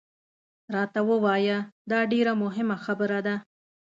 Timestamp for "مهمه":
2.43-2.77